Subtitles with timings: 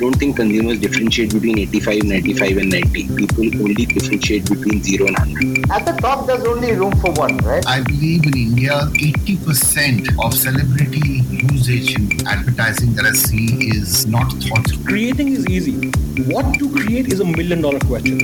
[0.00, 3.16] don't think consumers differentiate between 85, 95, and 90.
[3.16, 5.70] People only differentiate between 0 and 100.
[5.70, 7.64] At the top, there's only room for one, right?
[7.66, 14.32] I believe in India, 80% of celebrity usage in advertising that I see is not
[14.44, 14.66] thought.
[14.86, 15.90] Creating is easy.
[16.32, 18.20] What to create is a million dollar question.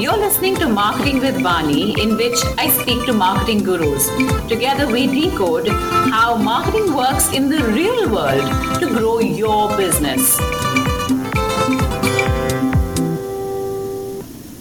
[0.00, 4.08] You're listening to Marketing with Vani, in which I speak to marketing gurus.
[4.48, 10.38] Together, we decode how marketing works in the real world to grow your business.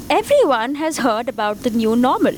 [0.09, 2.35] Everyone has heard about the new normal.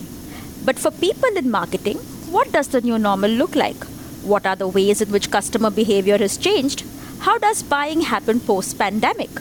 [0.63, 1.97] But for people in marketing,
[2.29, 3.83] what does the new normal look like?
[4.21, 6.83] What are the ways in which customer behavior has changed?
[7.21, 9.31] How does buying happen post pandemic?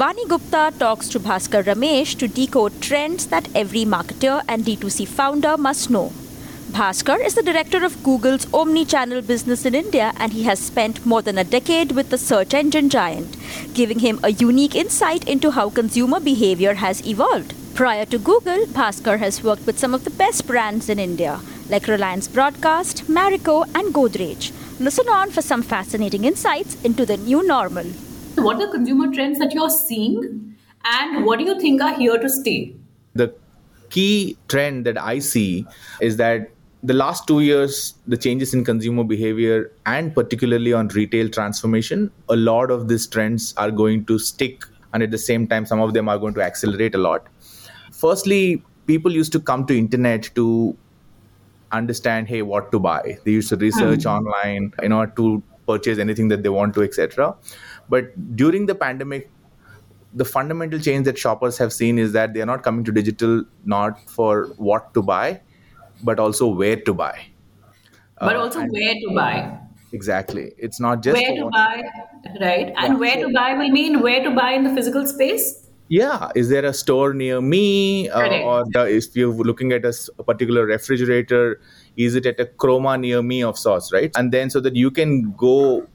[0.00, 5.58] Vani Gupta talks to Bhaskar Ramesh to decode trends that every marketer and D2C founder
[5.58, 6.10] must know.
[6.70, 11.20] Bhaskar is the director of Google's omni-channel business in India and he has spent more
[11.20, 13.36] than a decade with the search engine giant,
[13.74, 17.52] giving him a unique insight into how consumer behavior has evolved.
[17.74, 21.86] Prior to Google, Bhaskar has worked with some of the best brands in India, like
[21.86, 24.50] Reliance Broadcast, Marico, and Godrej.
[24.80, 27.92] Listen on for some fascinating insights into the new normal.
[28.36, 32.18] What are the consumer trends that you're seeing, and what do you think are here
[32.18, 32.74] to stay?
[33.14, 33.34] The
[33.90, 35.66] key trend that I see
[36.00, 36.50] is that
[36.82, 42.36] the last two years, the changes in consumer behavior and particularly on retail transformation, a
[42.36, 45.92] lot of these trends are going to stick, and at the same time, some of
[45.92, 47.26] them are going to accelerate a lot.
[47.92, 50.76] Firstly, people used to come to internet to
[51.72, 53.18] understand, hey, what to buy.
[53.24, 54.10] They used to research mm.
[54.10, 57.36] online, you know, to purchase anything that they want to, etc.
[57.90, 59.30] But during the pandemic,
[60.14, 63.44] the fundamental change that shoppers have seen is that they are not coming to digital
[63.64, 65.40] not for what to buy,
[66.02, 67.20] but also where to buy.
[68.18, 69.58] But uh, also where to buy.
[69.92, 70.52] Exactly.
[70.56, 71.82] It's not just where to buy,
[72.40, 72.72] right?
[72.76, 72.98] And yeah.
[72.98, 75.66] where to buy will mean where to buy in the physical space.
[75.88, 79.92] Yeah, is there a store near me, uh, or the, if you're looking at a,
[80.20, 81.60] a particular refrigerator,
[81.96, 84.12] is it at a Croma near me of sorts, right?
[84.14, 85.88] And then so that you can go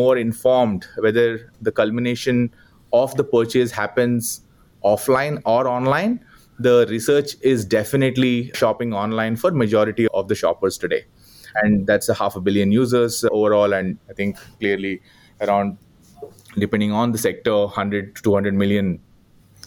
[0.00, 2.50] more informed whether the culmination
[2.92, 4.40] of the purchase happens
[4.84, 6.20] offline or online
[6.58, 11.04] the research is definitely shopping online for majority of the shoppers today.
[11.62, 15.02] And that's a half a billion users overall and i think clearly
[15.40, 15.76] around
[16.56, 19.00] depending on the sector 100 to 200 million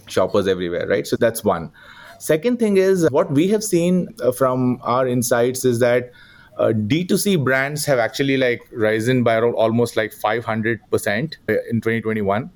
[0.07, 1.05] shoppers everywhere right?
[1.05, 1.71] So that's one.
[2.19, 6.11] Second thing is what we have seen uh, from our insights is that
[6.57, 12.49] uh, D2C brands have actually like risen by almost like 500% in 2021.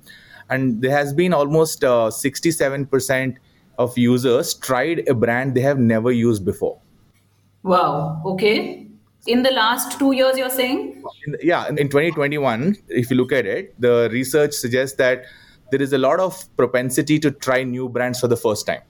[0.48, 3.36] And there has been almost uh, 67%
[3.78, 6.78] of users tried a brand they have never used before.
[7.62, 8.22] Wow.
[8.24, 8.86] Okay.
[9.26, 11.02] In the last two years, you're saying?
[11.26, 11.68] In, yeah.
[11.68, 15.24] In 2021, if you look at it, the research suggests that
[15.70, 18.80] there is a lot of propensity to try new brands for the first time.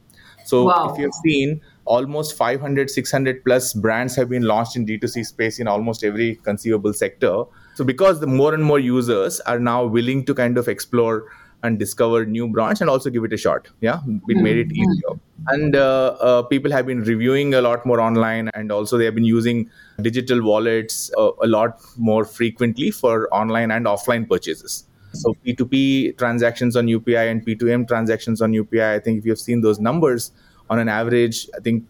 [0.44, 0.93] So wow.
[0.93, 1.60] if you've seen,
[1.97, 6.93] almost 500 600 plus brands have been launched in d2c space in almost every conceivable
[6.93, 7.45] sector.
[7.75, 11.25] So because the more and more users are now willing to kind of explore
[11.62, 14.00] and discover new brands and also give it a shot yeah?
[14.29, 14.83] It made it mm-hmm.
[14.83, 15.21] easier.
[15.49, 19.15] And uh, uh, people have been reviewing a lot more online and also they have
[19.15, 24.84] been using digital wallets uh, a lot more frequently for online and offline purchases.
[25.12, 29.61] So p2p transactions on upi and p2m transactions on upi i think if you've seen
[29.61, 30.31] those numbers
[30.70, 31.84] on an average, I think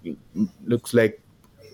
[0.65, 1.23] looks like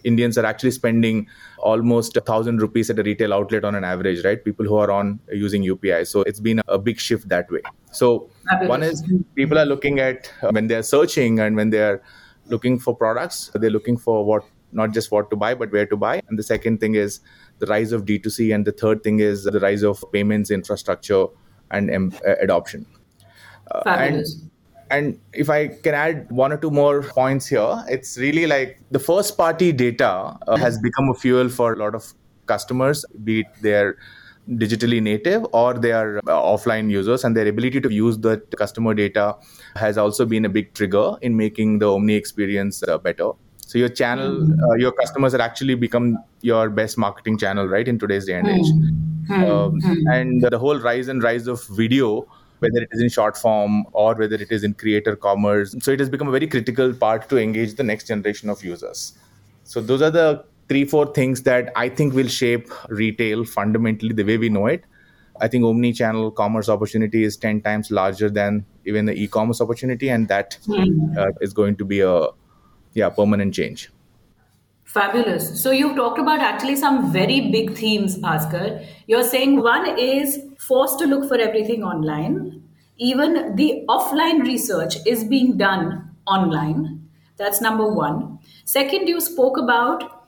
[0.05, 1.27] Indians are actually spending
[1.59, 4.45] almost a thousand rupees at a retail outlet on an average, right?
[4.45, 6.07] People who are on using UPI.
[6.07, 7.63] So it's been a big shift that way.
[7.93, 8.29] So
[8.63, 9.03] one is
[9.35, 12.03] people are looking at uh, when they're searching and when they're
[12.47, 15.97] looking for products, they're looking for what not just what to buy, but where to
[15.97, 16.21] buy.
[16.29, 17.21] And the second thing is
[17.61, 18.55] the rise of D2C.
[18.55, 21.27] And the third thing is the rise of payments infrastructure
[21.71, 22.85] and um, adoption.
[23.71, 24.35] Uh, Fabulous.
[24.35, 24.51] And
[24.91, 28.99] and if I can add one or two more points here, it's really like the
[28.99, 32.13] first party data uh, has become a fuel for a lot of
[32.47, 33.97] customers, be it they're
[34.49, 38.95] digitally native or they are uh, offline users, and their ability to use the customer
[38.95, 39.37] data
[39.75, 43.33] has also been a big trigger in making the Omni experience uh, better.
[43.59, 47.99] So your channel, uh, your customers have actually become your best marketing channel, right, in
[47.99, 48.67] today's day and age.
[48.67, 49.33] Mm-hmm.
[49.33, 50.07] Um, mm-hmm.
[50.13, 54.15] and the whole rise and rise of video whether it is in short form or
[54.15, 55.75] whether it is in creator commerce.
[55.81, 59.19] So it has become a very critical part to engage the next generation of users.
[59.65, 64.25] So those are the three, four things that I think will shape retail fundamentally the
[64.25, 64.85] way we know it.
[65.41, 70.29] I think omni-channel commerce opportunity is 10 times larger than even the e-commerce opportunity, and
[70.29, 71.17] that mm.
[71.17, 72.29] uh, is going to be a
[72.95, 73.91] yeah permanent change.
[74.97, 75.63] Fabulous.
[75.63, 78.87] So you've talked about actually some very big themes, Bhaskar.
[79.07, 82.63] You're saying one is forced to look for everything online.
[82.97, 87.11] Even the offline research is being done online.
[87.37, 88.39] That's number one.
[88.65, 90.25] Second, you spoke about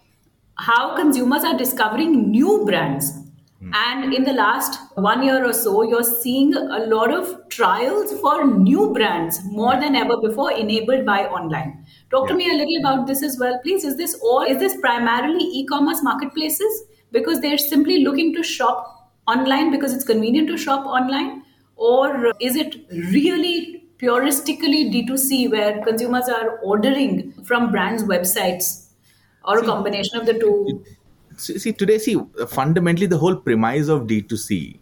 [0.57, 3.11] how consumers are discovering new brands
[3.61, 3.73] Hmm.
[3.75, 8.47] and in the last one year or so, you're seeing a lot of trials for
[8.47, 11.85] new brands more than ever before, enabled by online.
[12.11, 13.83] Talk to me a little about this as well, please.
[13.83, 14.43] Is this all?
[14.43, 20.49] Is this primarily e-commerce marketplaces because they're simply looking to shop online because it's convenient
[20.49, 21.43] to shop online,
[21.75, 22.77] or is it
[23.13, 28.91] really puristically D2C where consumers are ordering from brands' websites,
[29.45, 30.85] or a combination of the two?
[31.39, 32.17] See today see
[32.49, 34.79] fundamentally the whole premise of d2c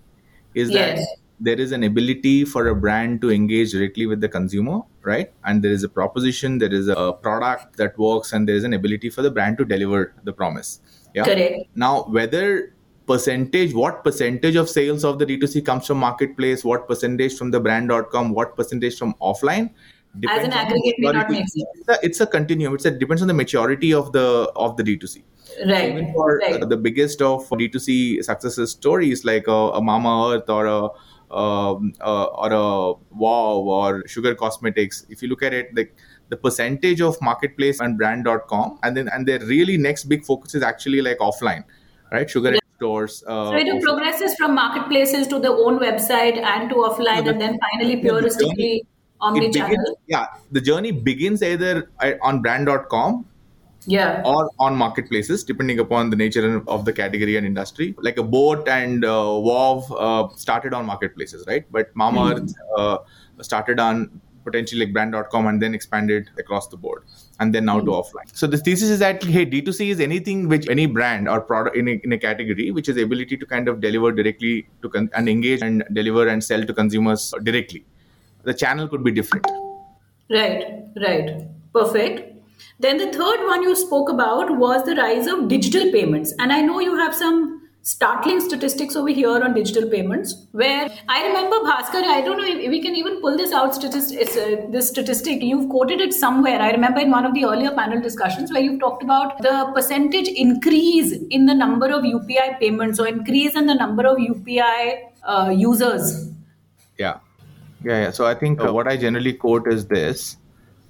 [0.55, 0.99] is Yes.
[0.99, 1.07] that
[1.39, 5.63] there is an ability for a brand to engage directly with the consumer right and
[5.63, 9.11] there is a proposition there is a product that works and there is an ability
[9.11, 10.81] for the brand to deliver the promise
[11.15, 11.67] yeah Correct.
[11.75, 12.73] now whether
[13.07, 17.61] percentage what percentage of sales of the d2c comes from marketplace what percentage from the
[17.61, 19.75] brand.com what percentage from offline As
[20.17, 21.65] an depends on the aggregate may not make sense.
[21.75, 24.83] It's a, it's a continuum it's a depends on the maturity of the of the
[24.83, 25.23] d2c
[25.67, 25.91] Right.
[25.91, 26.63] even for right.
[26.63, 30.89] uh, the biggest of D2C success stories like a, a Mamaearth or a
[31.35, 35.89] um, uh, or a Wow or Sugar Cosmetics, if you look at it, the
[36.29, 40.63] the percentage of marketplace and brand.com, and then and their really next big focus is
[40.63, 41.65] actually like offline,
[42.13, 42.29] right?
[42.31, 43.25] Sugar stores.
[43.27, 47.41] Uh, So it progresses from marketplaces to the own website and to offline, the- and
[47.41, 48.87] then finally yeah, the puristically journey-
[49.21, 49.71] omni-channel.
[49.71, 53.25] begins, yeah, the journey begins either uh, on brand.com
[53.87, 54.23] Yeah.
[54.25, 57.95] or on marketplaces, depending upon the nature of the category and industry.
[57.99, 61.65] Like a boat and uh, uh, started on marketplaces, right?
[61.71, 62.99] But Mamaearth uh,
[63.41, 67.03] started on potentially like brand.com and then expanded across the board
[67.41, 68.29] and then now to offline.
[68.33, 71.89] So the thesis is that, hey, D2C is anything which any brand or product in
[71.89, 75.29] a, in a category, which is ability to kind of deliver directly to con- and
[75.29, 77.85] engage and deliver and sell to consumers directly.
[78.45, 79.47] The channel could be different.
[80.31, 81.43] Right, right.
[81.73, 82.36] Perfect.
[82.79, 86.35] Then the third one you spoke about was the rise of digital payments.
[86.39, 91.25] And I know you have some startling statistics over here on digital payments where I
[91.29, 94.89] remember Bhaskar, I don't know if we can even pull this out statistics, uh, this
[94.89, 95.41] statistic.
[95.41, 96.61] You've quoted it somewhere.
[96.61, 100.27] I remember in one of the earlier panel discussions where you've talked about the percentage
[100.27, 105.55] increase in the number of UPI payments or increase in the number of UPI uh,
[105.57, 106.29] users.
[106.99, 107.21] Yeah.
[107.85, 108.11] Yeah, yeah.
[108.11, 110.37] So I think uh, what I generally quote is this.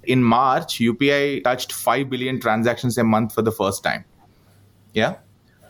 [0.07, 4.05] In March, UPI touched 5 billion transactions a month for the first time.
[4.93, 5.15] Yeah.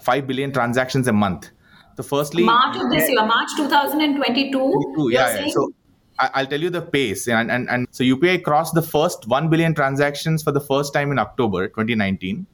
[0.01, 1.49] 5 billion transactions a month.
[1.97, 4.59] So, firstly, March of this year, March 2022.
[4.59, 5.33] Ooh, yeah, yeah.
[5.33, 5.71] saying- So
[6.19, 7.27] I'll tell you the pace.
[7.27, 11.11] And, and, and so UPI crossed the first 1 billion transactions for the first time
[11.11, 12.45] in October 2019.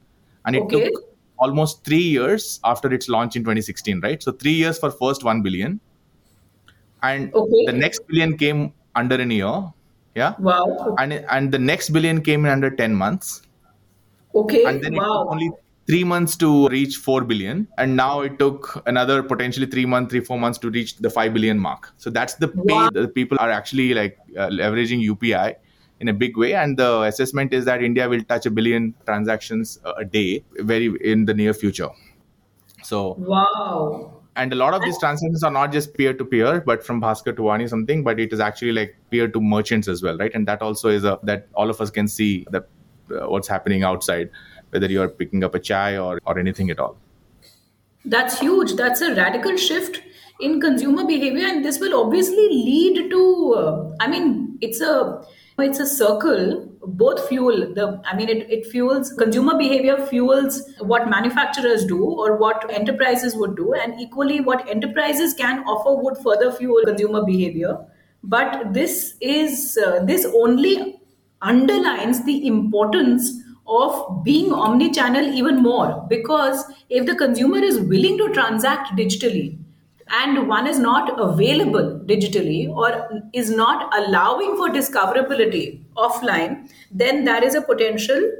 [0.46, 0.90] And it Okay.
[0.90, 1.02] took
[1.38, 4.22] almost three years after its launch in 2016, right?
[4.22, 5.80] So three years for first 1 billion.
[7.02, 7.66] And Okay.
[7.66, 9.54] the next billion came under an year.
[10.14, 10.34] Yeah.
[10.38, 10.94] Wow.
[10.98, 13.42] And, and the next billion came in under 10 months.
[14.34, 14.64] Okay.
[14.64, 15.24] And then it wow.
[15.24, 15.50] took only
[15.86, 17.68] three months to reach 4 billion.
[17.78, 21.34] And now it took another potentially three months, three, four months to reach the 5
[21.34, 21.92] billion mark.
[21.98, 22.88] So that's the Wow.
[22.88, 25.56] pace that people are actually like uh, leveraging UPI
[26.00, 26.54] in a big way.
[26.54, 31.24] And the assessment is that India will touch a billion transactions a day very in
[31.24, 31.90] the near future.
[32.82, 34.23] So, wow.
[34.36, 37.36] And a lot of these transactions are not just peer to peer, but from Bhaskar
[37.36, 40.34] to Vani something, but it is actually like peer to merchants as well, right?
[40.34, 42.68] And that also is a that all of us can see that
[43.10, 44.30] uh, what's happening outside,
[44.70, 46.96] whether you're picking up a chai or or anything at all.
[48.04, 48.74] That's huge.
[48.74, 50.02] That's a radical shift
[50.40, 53.54] in consumer behavior, and this will obviously lead to.
[53.54, 55.24] Uh, I mean, it's a
[55.62, 56.68] it's a circle.
[56.86, 58.00] Both fuel the.
[58.04, 63.56] I mean, it, it fuels consumer behavior, fuels what manufacturers do or what enterprises would
[63.56, 67.78] do, and equally what enterprises can offer would further fuel consumer behavior.
[68.22, 71.00] But this is uh, this only
[71.40, 78.32] underlines the importance of being omni-channel even more because if the consumer is willing to
[78.32, 79.58] transact digitally
[80.10, 87.42] and one is not available digitally or is not allowing for discoverability offline then there
[87.42, 88.30] is a potential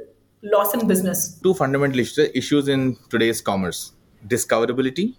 [0.43, 3.93] loss in business Two fundamental issues, in today's commerce:
[4.27, 5.15] discoverability.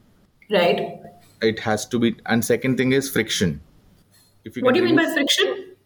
[0.50, 1.00] right
[1.42, 3.60] It has to be, and second thing is friction.
[4.44, 5.76] If what do you mean by friction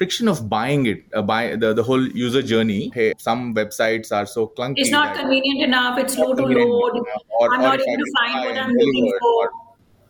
[0.00, 2.90] friction of buying it, uh, buy the, the whole user journey.
[2.94, 4.74] Hey, some websites are so clunky.
[4.84, 8.12] it's not convenient enough it's slow to load enough, or- i'm or not able to
[8.18, 9.50] find what i'm looking for or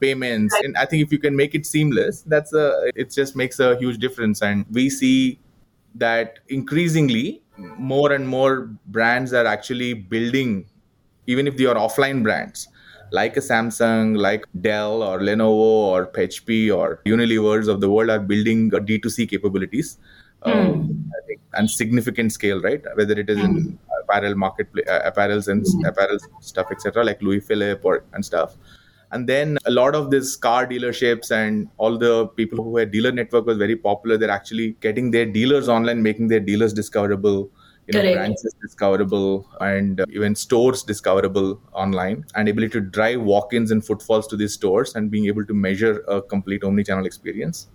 [0.01, 3.61] payments and i think if you can make it seamless that's a it just makes
[3.61, 5.39] a huge difference and we see
[5.95, 7.43] that increasingly
[7.79, 10.67] more and more brands are actually building,
[11.27, 12.69] even if they are offline brands,
[13.13, 18.21] like a Samsung, like Dell or Lenovo or HP or Unilever's of the world are
[18.21, 19.99] building D2C capabilities.
[20.45, 20.53] Mm.
[20.53, 21.13] Um,
[21.53, 22.83] and significant scale, right?
[22.95, 23.45] Whether it is mm.
[23.45, 23.77] in hmm.
[24.09, 25.87] apparel marketplace, uh, apparels and mm.
[25.87, 28.57] apparel stuff, etc., like Louis Philippe or and stuff.
[29.13, 33.11] And then a lot of these car dealerships and all the people who had dealer
[33.11, 34.17] network was very popular.
[34.17, 37.51] They're actually getting their dealers online, making their dealers discoverable
[37.93, 43.85] you know, branches discoverable and even stores discoverable online and ability to drive walk-ins and
[43.85, 47.69] footfalls to these stores and being able to measure a complete omni-channel experience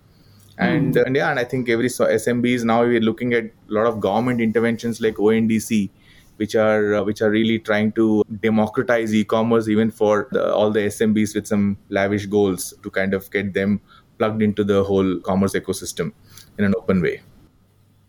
[0.58, 1.04] and, mm.
[1.04, 4.40] and yeah and i think every smbs now we're looking at a lot of government
[4.40, 5.90] interventions like ondc
[6.36, 10.80] which are uh, which are really trying to democratize e-commerce even for the, all the
[10.80, 13.80] SMBs with some lavish goals to kind of get them
[14.18, 16.12] plugged into the whole commerce ecosystem
[16.58, 17.22] in an open way.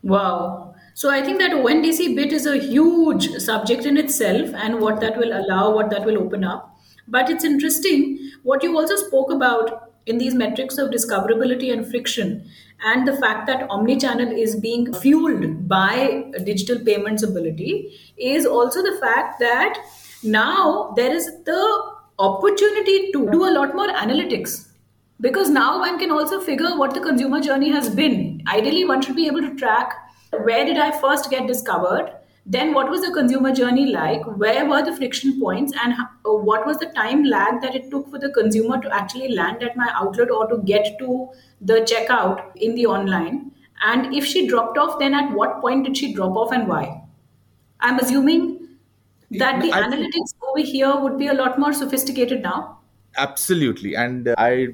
[0.04, 0.76] Wow.
[0.94, 5.18] So I think that ONDC bit is a huge subject in itself and what that
[5.18, 6.76] will allow, what that will open up.
[7.08, 12.50] But it's interesting what you also spoke about in these metrics of discoverability and friction
[12.84, 18.98] and the fact that omni-channel is being fueled by digital payments ability is also the
[19.02, 19.80] fact that
[20.24, 24.68] now there is the opportunity to do a lot more analytics
[25.20, 29.16] because now one can also figure what the consumer journey has been ideally one should
[29.16, 29.94] be able to track
[30.32, 32.14] where did I first get discovered?
[32.50, 34.22] Then, what was the consumer journey like?
[34.38, 35.74] Where were the friction points?
[35.84, 39.34] And uh, what was the time lag that it took for the consumer to actually
[39.36, 43.52] land at my outlet or to get to the checkout in the online?
[43.84, 47.04] And if she dropped off, then at what point did she drop off and why?
[47.82, 48.70] I'm assuming
[49.32, 52.77] that the I analytics over here would be a lot more sophisticated now
[53.18, 54.68] absolutely and uh, i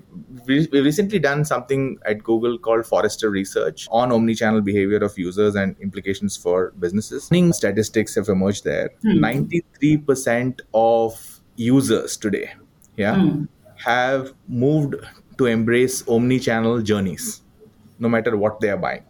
[0.45, 5.75] we recently done something at google called forrester research on omni-channel behavior of users and
[5.79, 9.23] implications for businesses statistics have emerged there hmm.
[9.23, 12.51] 93% of users today
[12.97, 13.45] yeah hmm.
[13.75, 14.95] have moved
[15.37, 17.41] to embrace omni-channel journeys
[17.99, 19.03] no matter what they are buying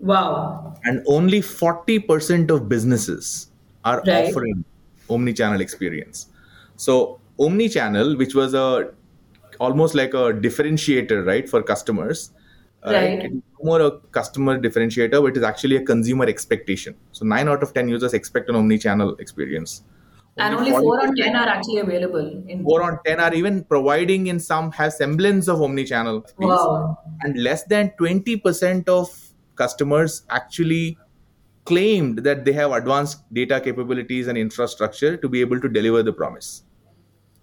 [0.00, 3.50] wow and only 40% of businesses
[3.84, 4.28] are right.
[4.28, 4.64] offering
[5.08, 6.26] omni-channel experience
[6.76, 8.90] so omni-channel which was a
[9.60, 12.32] almost like a differentiator right for customers.
[12.86, 13.32] Uh, right.
[13.60, 16.94] more a customer differentiator but it is actually a consumer expectation.
[17.10, 19.82] So 9 out of 10 users expect an omni-channel experience.
[20.36, 24.28] And only 4 on 10 are actually available in 4 on 10 are even providing
[24.28, 26.98] in some have semblance of omni-channel wow.
[27.22, 29.08] and less than 20% of
[29.56, 30.96] customers actually
[31.64, 36.12] claimed that they have advanced data capabilities and infrastructure to be able to deliver the
[36.12, 36.62] promise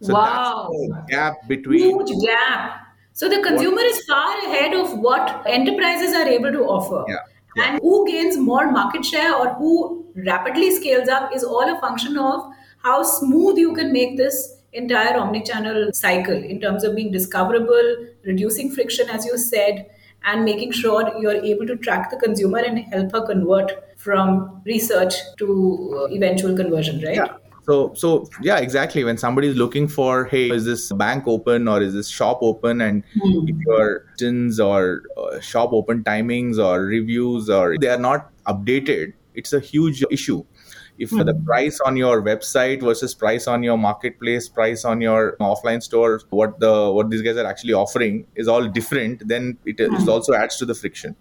[0.01, 0.69] so wow.
[1.07, 2.81] gap between huge gap.
[3.13, 7.05] So the consumer what, is far ahead of what enterprises are able to offer.
[7.07, 7.15] Yeah,
[7.55, 7.63] yeah.
[7.63, 12.17] And who gains more market share or who rapidly scales up is all a function
[12.17, 12.51] of
[12.83, 18.69] how smooth you can make this entire omni-channel cycle in terms of being discoverable, reducing
[18.69, 19.89] friction, as you said,
[20.25, 25.13] and making sure you're able to track the consumer and help her convert from research
[25.37, 27.15] to uh, eventual conversion, right?
[27.15, 31.67] Yeah so so yeah exactly when somebody is looking for hey is this bank open
[31.67, 33.49] or is this shop open and mm.
[33.49, 39.13] if your tins or uh, shop open timings or reviews or they are not updated
[39.33, 40.43] it's a huge issue
[40.97, 41.25] if mm.
[41.25, 46.21] the price on your website versus price on your marketplace price on your offline store
[46.29, 50.01] what the what these guys are actually offering is all different then it, mm.
[50.01, 51.15] it also adds to the friction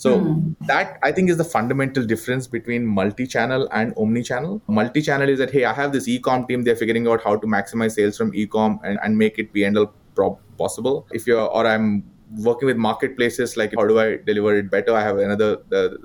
[0.00, 0.56] so mm.
[0.66, 4.62] that I think is the fundamental difference between multi-channel and omni-channel.
[4.66, 6.64] Multi-channel is that hey, I have this e-com team.
[6.64, 10.38] They're figuring out how to maximize sales from e-com and, and make it P&L pro-
[10.56, 11.06] possible.
[11.10, 12.02] If you're or I'm
[12.38, 14.94] working with marketplaces, like how do I deliver it better?
[14.94, 15.98] I have another the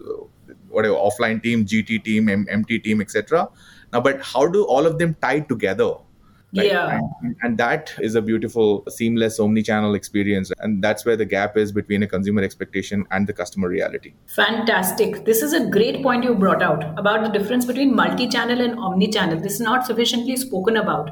[0.67, 3.47] whatever offline team, GT team, M- MT team, etc.
[3.93, 5.93] Now, but how do all of them tie together?
[6.55, 6.67] Right?
[6.67, 6.99] Yeah.
[7.21, 10.51] And, and, that is a beautiful, seamless omni-channel experience.
[10.59, 14.13] And that's where the gap is between a consumer expectation and the customer reality.
[14.27, 15.25] Fantastic.
[15.25, 19.39] This is a great point you brought out about the difference between multi-channel and omni-channel.
[19.39, 21.11] This is not sufficiently spoken about.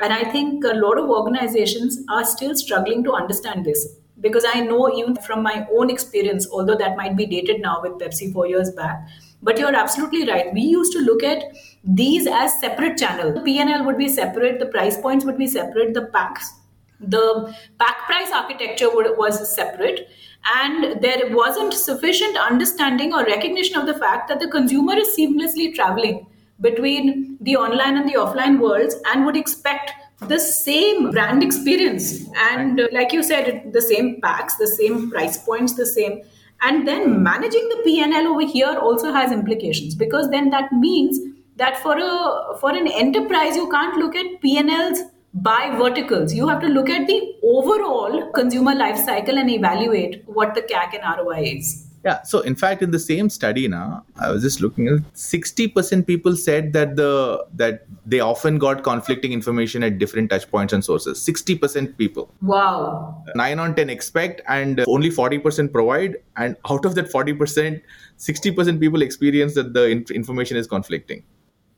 [0.00, 4.60] And I think a lot of organizations are still struggling to understand this because I
[4.60, 8.46] know even from my own experience, although that might be dated now with Pepsi four
[8.46, 9.06] years back,
[9.42, 10.52] but you're absolutely right.
[10.52, 11.44] We used to look at
[11.84, 13.34] these as separate channels.
[13.34, 16.52] The PNL would be separate, the price points would be separate, the packs,
[17.00, 20.08] the pack price architecture would, was separate,
[20.56, 25.74] and there wasn't sufficient understanding or recognition of the fact that the consumer is seamlessly
[25.74, 26.26] traveling
[26.60, 29.92] between the online and the offline worlds and would expect
[30.28, 35.36] the same brand experience and uh, like you said the same packs the same price
[35.38, 36.22] points the same
[36.62, 37.22] and then hmm.
[37.22, 41.18] managing the pnl over here also has implications because then that means
[41.56, 45.02] that for a for an enterprise you can't look at pnls
[45.34, 46.34] by verticals.
[46.34, 50.94] You have to look at the overall consumer life cycle and evaluate what the cac
[50.94, 52.22] and roi is yeah.
[52.22, 56.06] So in fact, in the same study now, I was just looking at sixty percent
[56.06, 60.84] people said that the that they often got conflicting information at different touch points and
[60.84, 61.22] sources.
[61.22, 62.30] Sixty percent people.
[62.42, 63.22] Wow.
[63.34, 66.16] Nine on ten expect, and only forty percent provide.
[66.36, 67.82] And out of that forty percent,
[68.16, 71.22] sixty percent people experience that the inf- information is conflicting.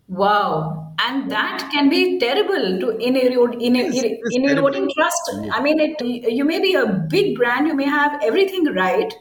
[0.07, 5.31] Wow, and that can be terrible to in, erode, in, in, in eroding trust.
[5.51, 5.99] I mean, it
[6.31, 9.15] you may be a big brand, you may have everything right,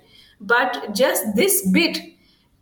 [0.46, 1.98] but just this bit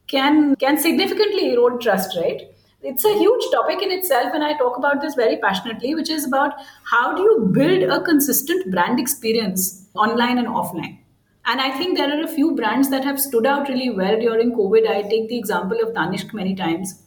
[0.07, 2.47] can can significantly erode trust right?
[2.83, 6.25] It's a huge topic in itself and i talk about this very passionately which is
[6.25, 6.53] about
[6.91, 10.97] how do you build a consistent brand experience online and offline?
[11.45, 14.53] And i think there are a few brands that have stood out really well during
[14.53, 14.89] covid.
[14.89, 17.01] I take the example of tanishq many times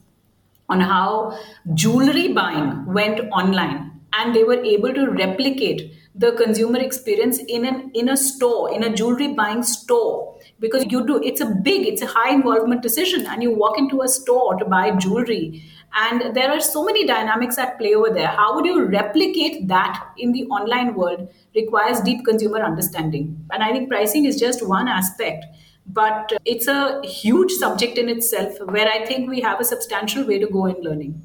[0.69, 1.38] on how
[1.75, 7.90] jewelry buying went online and they were able to replicate the consumer experience in an
[7.94, 10.38] in a store in a jewelry buying store.
[10.61, 14.02] Because you do it's a big it's a high involvement decision and you walk into
[14.02, 15.64] a store to buy jewelry.
[15.94, 18.28] And there are so many dynamics at play over there.
[18.28, 23.44] How would you replicate that in the online world requires deep consumer understanding.
[23.50, 25.44] And i think pricing is just one aspect
[25.87, 30.38] but it's a huge subject in itself where i think we have a substantial way
[30.38, 31.21] to go in learning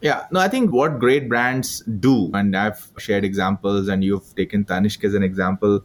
[0.00, 4.64] yeah, no, I think what great brands do, and I've shared examples, and you've taken
[4.64, 5.84] Tanishq as an example,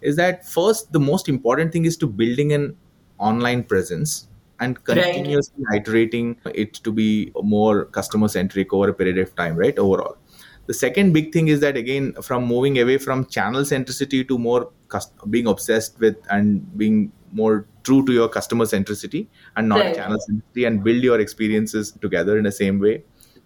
[0.00, 2.76] is that first, the most important thing is to building an
[3.18, 4.28] online presence
[4.60, 5.80] and continuously right.
[5.80, 9.78] iterating it to be more customer centric over a period of time, right?
[9.78, 10.16] Overall.
[10.66, 14.70] The second big thing is that again, from moving away from channel centricity to more
[14.88, 19.26] cust- being obsessed with and being more true to your customer centricity
[19.56, 19.96] and not right.
[19.96, 23.02] channel centricity and build your experiences together in the same way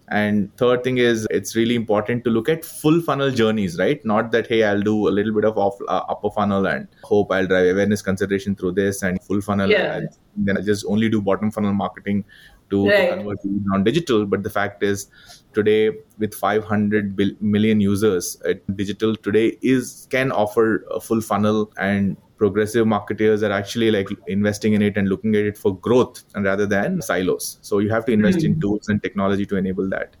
[0.09, 4.31] and third thing is it's really important to look at full funnel journeys right not
[4.31, 7.47] that hey i'll do a little bit of off, uh, upper funnel and hope i'll
[7.47, 10.01] drive awareness consideration through this and full funnel yeah.
[10.37, 12.23] then i just only do bottom funnel marketing
[12.69, 13.09] to, right.
[13.09, 13.39] convert
[13.73, 15.07] on digital but the fact is
[15.53, 22.17] today with 500 million users uh, digital today is can offer a full funnel and
[22.37, 26.45] progressive marketers are actually like investing in it and looking at it for growth and
[26.45, 28.45] rather than silos so you have to invest mm.
[28.45, 28.59] in hmm.
[28.59, 30.15] tools and technology to enable that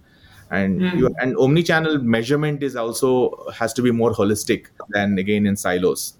[0.49, 0.97] and mm.
[0.97, 6.17] you, and omni-channel measurement is also has to be more holistic than again in silos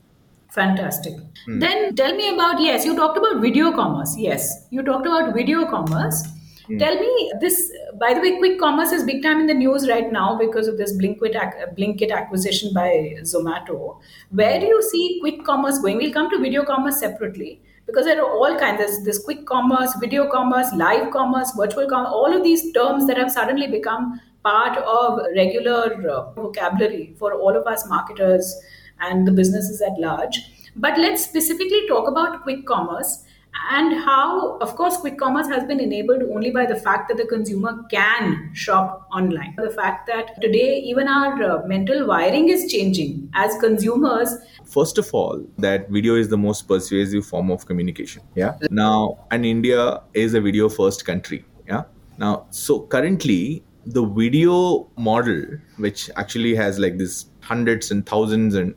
[0.50, 1.14] fantastic
[1.48, 1.60] mm.
[1.60, 5.66] then tell me about yes you talked about video commerce yes you talked about video
[5.66, 6.24] commerce
[6.70, 6.80] Mm.
[6.80, 7.72] Tell me this.
[8.00, 10.78] By the way, quick commerce is big time in the news right now because of
[10.78, 11.36] this Blinkit,
[11.78, 14.00] Blinkit acquisition by Zomato.
[14.32, 15.98] Where do you see quick commerce going?
[15.98, 18.80] We'll come to video commerce separately because there are all kinds.
[18.80, 22.12] There's this quick commerce, video commerce, live commerce, virtual commerce.
[22.12, 27.56] All of these terms that have suddenly become part of regular uh, vocabulary for all
[27.56, 28.54] of us marketers
[29.00, 30.40] and the businesses at large.
[30.76, 33.24] But let's specifically talk about quick commerce
[33.72, 37.26] and how, of course, quick commerce has been enabled only by the fact that the
[37.26, 39.56] consumer can shop online.
[39.58, 44.36] The fact that today, even our uh, mental wiring is changing as consumers.
[44.66, 48.22] First of all, that video is the most persuasive form of communication.
[48.36, 48.58] Yeah.
[48.70, 51.46] Now, and India is a video first country.
[51.68, 51.84] Yeah.
[52.18, 55.44] Now, so currently, the video model,
[55.78, 58.76] which actually has like this hundreds and thousands and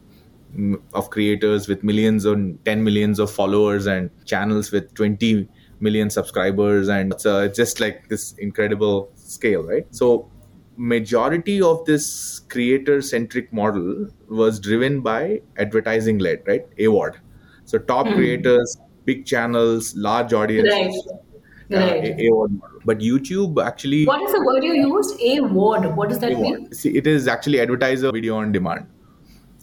[0.94, 5.48] of creators with millions and 10 millions of followers and channels with 20
[5.80, 10.28] million subscribers and it's, uh, just like this incredible scale right so
[10.76, 17.16] majority of this creator centric model was driven by advertising led right AVOD
[17.64, 18.14] so top mm.
[18.14, 21.16] creators big channels large audiences right.
[21.70, 22.02] Right.
[22.02, 22.80] Uh, AVOD model.
[22.84, 24.04] But YouTube actually.
[24.04, 25.20] What is the word you used?
[25.20, 25.94] A-word.
[25.94, 26.42] What does that A-word.
[26.42, 26.74] mean?
[26.74, 28.88] See, it is actually advertiser video on demand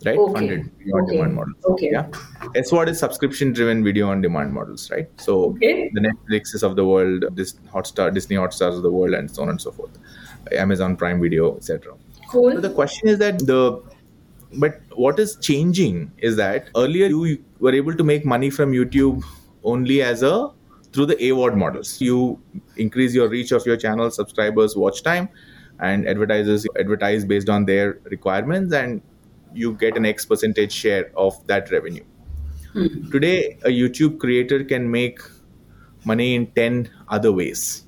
[0.05, 0.17] right?
[0.17, 0.33] Okay.
[0.33, 1.55] Funded video on demand models.
[1.65, 1.89] Okay.
[1.91, 2.07] Yeah.
[2.55, 5.09] SVOD is subscription driven video on demand models, right?
[5.19, 5.89] So okay.
[5.93, 9.49] the Netflixes of the world, this Hotstar, Disney Hotstars of the world, and so on
[9.49, 9.97] and so forth.
[10.51, 11.93] Amazon Prime Video, etc.
[12.29, 12.53] Cool.
[12.53, 13.81] So the question is that the
[14.53, 19.23] but what is changing is that earlier you were able to make money from YouTube
[19.63, 20.51] only as a
[20.93, 21.99] through the AVOD models.
[21.99, 22.41] You
[22.77, 25.27] increase your reach of your channel, subscribers, watch time,
[25.79, 29.01] and advertisers advertise based on their requirements and
[29.57, 32.03] you get an X percentage share of that revenue.
[32.73, 33.09] Hmm.
[33.11, 35.19] Today, a YouTube creator can make
[36.05, 37.85] money in 10 other ways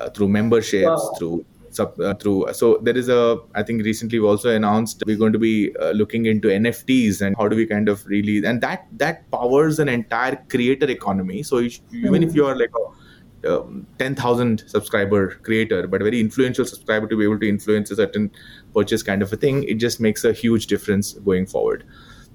[0.00, 1.14] uh, through memberships, wow.
[1.18, 1.44] through
[1.78, 2.52] uh, through.
[2.52, 5.90] So there is a, I think recently we also announced we're going to be uh,
[5.90, 9.88] looking into NFTs and how do we kind of really, and that that powers an
[9.88, 11.42] entire creator economy.
[11.42, 12.97] So you, even if you are like a
[13.46, 17.96] um, 10,000 subscriber creator, but a very influential subscriber to be able to influence a
[17.96, 18.30] certain
[18.74, 21.84] purchase kind of a thing, it just makes a huge difference going forward.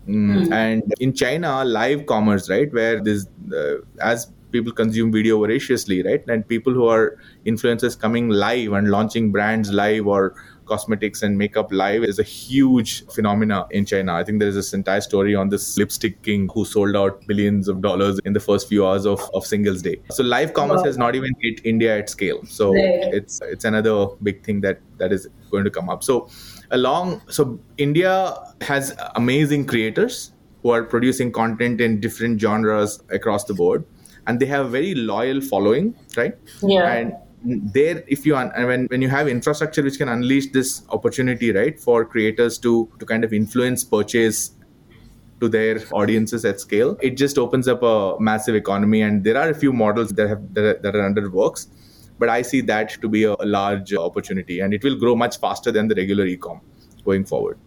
[0.08, 0.52] Mm.
[0.52, 6.24] And in China, live commerce, right, where this, uh, as people consume video voraciously, right?
[6.28, 10.36] And people who are influencers coming live and launching brands live or
[10.66, 14.14] cosmetics and makeup live is a huge phenomena in China.
[14.14, 17.68] I think there is this entire story on this lipstick king who sold out billions
[17.68, 20.02] of dollars in the first few hours of, of Singles Day.
[20.12, 20.86] So live commerce wow.
[20.86, 22.44] has not even hit India at scale.
[22.46, 23.14] So right.
[23.14, 26.04] it's it's another big thing that that is going to come up.
[26.04, 26.30] So
[26.72, 33.54] along so India has amazing creators who are producing content in different genres across the
[33.54, 33.86] board
[34.28, 38.86] and they have a very loyal following right yeah and there if you and when,
[38.86, 43.24] when you have infrastructure which can unleash this opportunity right for creators to to kind
[43.24, 44.52] of influence purchase
[45.42, 49.02] to their audiences at scale it just opens up a massive economy.
[49.02, 51.68] And there are a few models that have that are, that are under works
[52.20, 55.40] but i see that to be a, a large opportunity and it will grow much
[55.40, 56.62] faster than the regular e-com
[57.04, 57.58] going forward.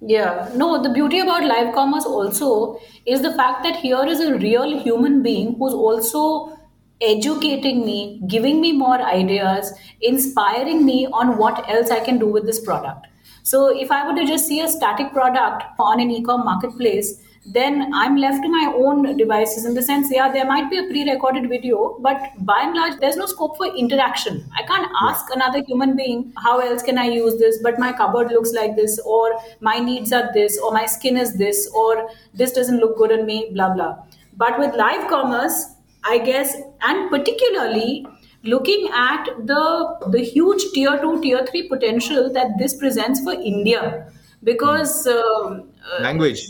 [0.00, 4.36] Yeah, no, the beauty about live commerce also is the fact that here is a
[4.36, 6.57] real human being who's also
[7.00, 12.44] educating me, giving me more ideas, inspiring me on what else I can do with
[12.44, 13.06] this product.
[13.42, 17.90] So if I were to just see a static product on an e-com marketplace, then
[17.94, 21.48] I'm left to my own devices in the sense, yeah, there might be a pre-recorded
[21.48, 24.44] video, but by and large, there's no scope for interaction.
[24.54, 25.36] I can't ask yeah.
[25.36, 27.58] another human being, how else can I use this?
[27.62, 31.38] But my cupboard looks like this, or my needs are this, or my skin is
[31.38, 33.96] this, or this doesn't look good on me, blah, blah.
[34.36, 38.06] But with live commerce, I guess, and particularly
[38.44, 44.10] looking at the the huge tier two, tier three potential that this presents for India,
[44.44, 45.60] because uh,
[46.00, 46.48] language.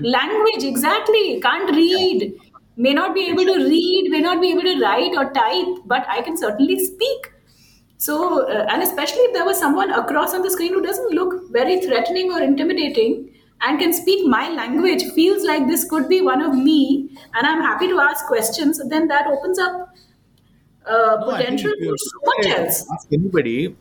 [0.00, 1.40] language exactly.
[1.40, 2.34] Can't read.
[2.76, 6.06] May not be able to read may not be able to write or type but
[6.08, 7.32] i can certainly speak.
[7.96, 11.50] So uh, and especially if there was someone across on the screen who doesn't look
[11.50, 16.40] very threatening or intimidating and can speak my language feels like this could be one
[16.40, 19.88] of me and i'm happy to ask questions then that opens up
[20.88, 22.86] uh, no, potential for so much else.
[22.92, 23.76] Ask anybody.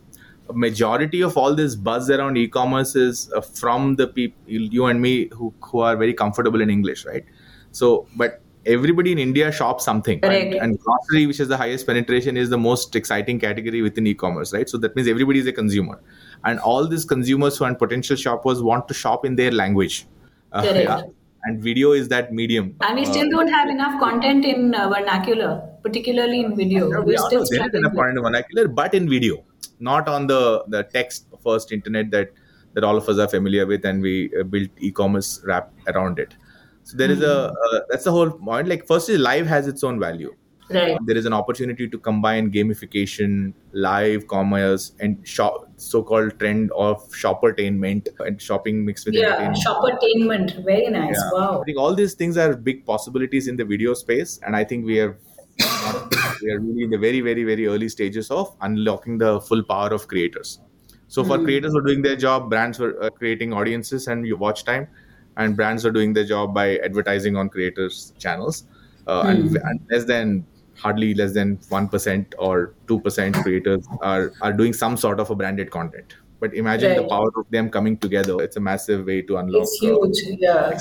[0.50, 5.02] A majority of all this buzz around e-commerce is uh, from the people you and
[5.02, 7.26] me who, who are very comfortable in english right?
[7.74, 10.54] So but everybody in india shops something right?
[10.54, 14.70] and grocery which is the highest penetration is the most exciting category within e-commerce right?
[14.70, 16.00] So that means everybody is a consumer
[16.46, 20.06] and all these consumers who and potential shoppers want to shop in their language.
[20.52, 21.02] Uh, yeah.
[21.44, 22.76] and video is that medium.
[22.82, 26.90] And we still uh, don't have enough content in uh, vernacular particularly in video.
[27.04, 29.44] We're still there is enough content in vernacular but in video.
[29.80, 32.32] Not on the the text first internet that
[32.74, 36.36] that all of us are familiar with and we uh, built e-commerce wrap around it.
[36.84, 37.22] So there mm-hmm.
[37.22, 37.76] is a hmm.
[37.76, 38.68] uh, that's the whole point.
[38.68, 40.36] Like firstly live has its own value
[40.70, 47.08] right there is an opportunity to combine gamification live commerce and shop so-called trend of
[47.12, 51.30] shoppertainment and shopping mixed with yeah shoppertainment very nice yeah.
[51.34, 54.64] wow i think all these things are big possibilities in the video space and i
[54.64, 55.16] think we have
[56.42, 59.90] we are really in the very, very, very early stages of unlocking the full power
[59.90, 60.60] of creators.
[61.08, 61.46] So for mm.
[61.46, 64.88] creators who are doing their job, brands are uh, creating audiences and watch time,
[65.38, 68.66] and brands are doing their job by advertising on creators' channels.
[69.08, 69.30] Uh, mm.
[69.30, 70.46] and, and less than
[70.80, 75.72] hardly less than 1% or 2% creators are, are doing some sort of a branded
[75.72, 77.02] content but imagine right.
[77.02, 80.36] the power of them coming together it's a massive way to unlock it's huge uh,
[80.40, 80.80] yeah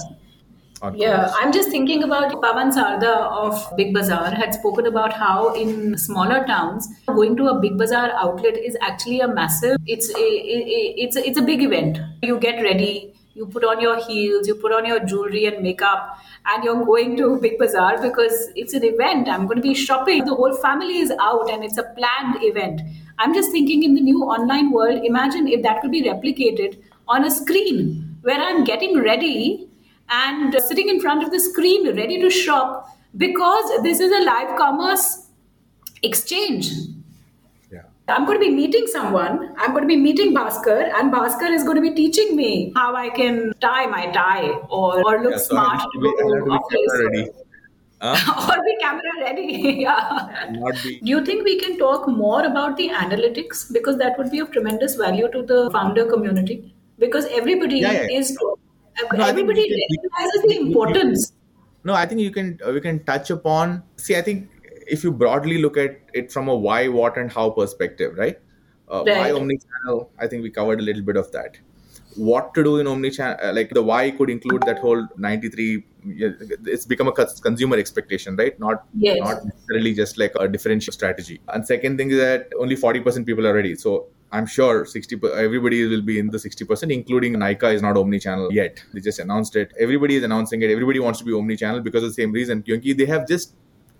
[0.94, 5.96] yeah, I'm just thinking about Pavan Sarda of Big Bazaar had spoken about how in
[5.96, 9.78] smaller towns going to a Big Bazaar outlet is actually a massive.
[9.86, 11.98] It's a, it's a, it's a big event.
[12.22, 16.18] You get ready, you put on your heels, you put on your jewelry and makeup,
[16.46, 19.28] and you're going to Big Bazaar because it's an event.
[19.28, 20.24] I'm going to be shopping.
[20.24, 22.80] The whole family is out, and it's a planned event.
[23.18, 25.04] I'm just thinking in the new online world.
[25.04, 29.68] Imagine if that could be replicated on a screen where I'm getting ready
[30.08, 34.56] and sitting in front of the screen ready to shop because this is a live
[34.56, 35.28] commerce
[36.02, 36.70] exchange.
[38.08, 39.52] I'm going to be meeting someone.
[39.58, 42.94] I'm going to be meeting Bhaskar, and Bhaskar is going to be teaching me how
[42.94, 47.00] I can tie my tie or, or look yeah, so smart go to office.
[47.00, 47.28] Ready.
[48.00, 48.48] Huh?
[48.56, 49.76] or be camera ready.
[49.80, 50.28] yeah.
[50.84, 51.00] Be.
[51.00, 54.52] Do you think we can talk more about the analytics because that would be of
[54.52, 56.74] tremendous value to the founder community?
[56.98, 58.18] Because everybody yeah, yeah.
[58.18, 58.56] is no,
[59.24, 61.32] everybody recognizes the importance.
[61.84, 63.82] No, I think you can uh, we can touch upon.
[63.96, 64.48] See, I think
[64.86, 68.38] if you broadly look at it from a why, what, and how perspective, right?
[68.88, 69.18] uh, right.
[69.18, 71.58] why omnichannel i think we covered a little bit of that.
[72.16, 75.84] What to do in omnichannel uh, like the why could include that whole 93
[76.64, 78.58] it's become a consumer expectation right?
[78.58, 79.18] Not yes.
[79.18, 81.40] not necessarily just like a differential strategy.
[81.48, 83.74] And second thing is that only 40% people are ready.
[83.74, 88.50] So i'm sure 60 everybody will be in the 60% including Nykaa is not omnichannel
[88.52, 88.82] yet.
[88.94, 89.72] They just announced it.
[89.78, 90.70] Everybody is announcing it.
[90.70, 92.62] Everybody wants to be omnichannel because of the same reason.
[92.62, 93.54] Kyunki they have just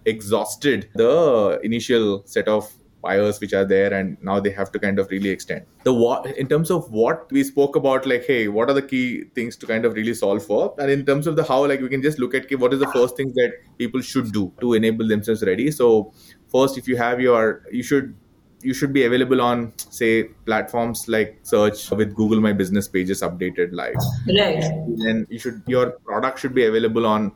[0.07, 2.73] exhausted the initial set of
[3.07, 5.65] buyers which are there and now they have to kind of really extend.
[5.85, 9.25] The what in terms of what we spoke about like hey what are the key
[9.35, 10.75] things to kind of really solve for?
[10.79, 12.93] And in terms of the how like we can just look at what is the
[12.93, 15.71] first things that people should do to enable themselves ready?
[15.71, 16.13] So
[16.49, 18.15] first if you have your you should
[18.63, 23.73] you should be available on say platforms like search with google my business pages updated
[23.73, 23.95] live.
[24.39, 24.65] Right.
[25.05, 27.33] Then you should your product should be available on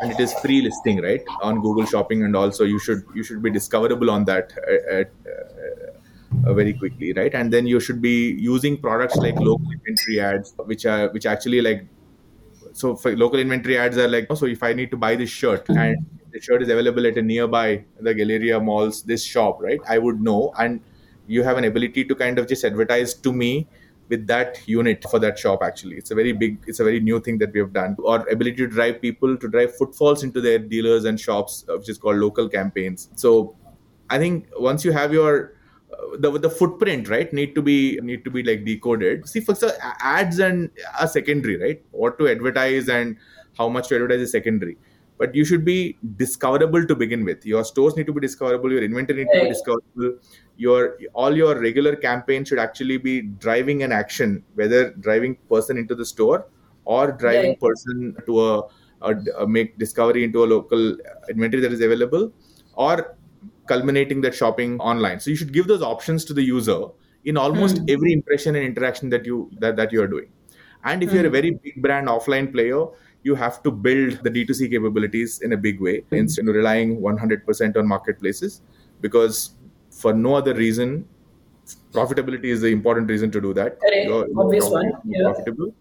[0.00, 1.22] and it is free listing right?
[1.42, 5.10] On google shopping and also you should you should be discoverable on that uh, at,
[5.26, 7.34] uh, uh, very quickly right?
[7.34, 11.60] And then you should be using products like local inventory ads which are which actually
[11.60, 11.86] like
[12.72, 15.30] so for local inventory ads are like oh, so if i need to buy this
[15.30, 16.04] shirt and
[16.34, 19.80] the shirt is available at a nearby the galleria malls this shop right?
[19.88, 20.52] I would know.
[20.58, 20.80] And
[21.26, 23.68] you have an ability to kind of just advertise to me
[24.08, 25.96] with that unit for that shop actually.
[25.96, 27.96] It's a very big it's a very new thing that we have done.
[27.98, 31.88] Or ability to drive people to drive footfalls into their dealers and shops uh, which
[31.88, 33.10] is called local campaigns.
[33.16, 33.56] So
[34.10, 35.54] i think once you have your
[35.90, 39.28] uh, the the footprint right need to be need to be like decoded.
[39.28, 39.56] See for
[40.00, 41.82] ads and a secondary right?
[41.90, 43.16] What to advertise and
[43.56, 44.76] how much to advertise is secondary
[45.18, 48.82] but you should be discoverable to begin with your stores need to be discoverable your
[48.82, 50.18] inventory need to be discoverable
[50.56, 55.94] your all your regular campaigns should actually be driving an action whether driving person into
[55.94, 56.46] the store
[56.84, 57.60] or driving right.
[57.60, 58.62] person to a,
[59.02, 60.96] a, a, make discovery into a local
[61.30, 62.32] inventory that is available
[62.74, 63.16] or
[63.66, 66.86] culminating that shopping online so you should give those options to the user
[67.24, 67.90] in almost mm.
[67.90, 70.28] every impression and interaction that you that, that you are doing
[70.84, 71.14] and if mm.
[71.14, 71.32] you're a hmm.
[71.32, 72.84] very big brand offline player
[73.24, 76.16] you have to build the D2C capabilities in a big way mm-hmm.
[76.16, 78.60] instead of relying 100% on marketplaces
[79.00, 79.56] because
[79.90, 81.08] for no other reason,
[81.92, 83.78] profitability is the important reason to do that.
[83.92, 84.92] You're, Obvious one.
[85.04, 85.32] Yeah.
[85.32, 85.74] Profitable.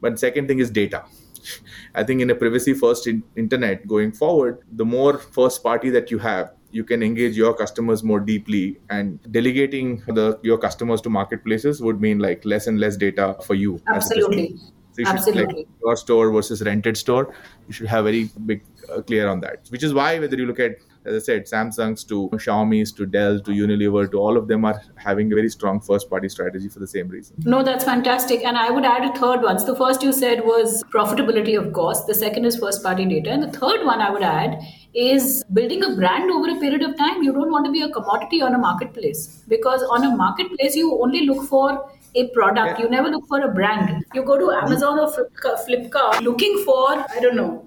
[0.00, 1.04] But second thing is data.
[1.94, 6.10] I think in a privacy first in- internet going forward, the more first party that
[6.10, 11.10] you have, you can engage your customers more deeply and delegating the your customers to
[11.10, 14.56] marketplaces would mean like less and less data for you absolutely
[14.94, 15.42] so you Absolutely.
[15.42, 17.34] should like your store versus rented store.
[17.66, 19.66] You should have very big uh, clear on that.
[19.70, 20.76] Which is why whether you look at
[21.06, 24.80] as I said, Samsung's to Xiaomi's to Dell to Unilever to all of them are
[24.94, 27.36] having a very strong first party strategy for the same reason.
[27.44, 28.42] No, that's fantastic.
[28.42, 29.58] And I would add a third one.
[29.58, 32.04] So the first you said was profitability, of course.
[32.04, 33.30] The second is first party data.
[33.30, 34.58] And the third one I would add
[34.94, 37.22] is building a brand over a period of time.
[37.22, 40.98] You don't want to be a commodity on a marketplace because on a marketplace, you
[41.02, 42.78] only look for a product.
[42.78, 42.84] Yeah.
[42.84, 44.04] You never look for a brand.
[44.14, 44.62] You go to mm.
[44.62, 47.66] Amazon or Flipkart looking for, I don't know.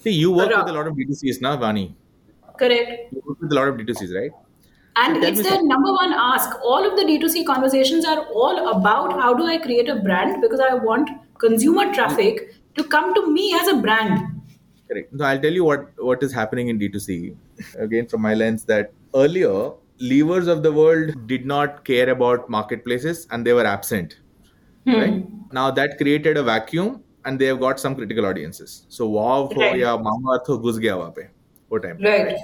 [0.00, 1.94] See, you work with a lot of D2Cs now, Vani.
[2.58, 3.12] Correct.
[3.12, 4.30] You work with a lot of D2Cs, right?
[4.96, 6.50] And so it's their number one ask.
[6.62, 10.60] All of the D2C conversations are all about how do I create a brand because
[10.60, 11.08] I want
[11.38, 14.20] consumer traffic to come to me as a brand.
[14.88, 15.12] Correct.
[15.16, 17.34] So I'll tell you what, what is happening in D2C.
[17.78, 23.26] Again, from my lens, that earlier levers of the world did not care about marketplaces
[23.30, 24.18] and they were absent.
[24.86, 24.94] Hmm.
[24.94, 25.24] Right?
[25.52, 28.84] Now that created a vacuum and they have got some critical audiences.
[28.88, 29.78] So WoW right.
[29.78, 31.22] ya Mamaearth ghus gaya wahan pe.
[31.68, 31.98] Wo time.
[32.02, 32.26] Right.
[32.26, 32.36] right.